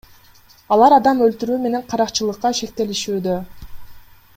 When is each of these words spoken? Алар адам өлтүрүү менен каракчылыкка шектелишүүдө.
Алар 0.75 0.95
адам 0.97 1.21
өлтүрүү 1.27 1.59
менен 1.67 1.85
каракчылыкка 1.93 2.53
шектелишүүдө. 2.63 3.41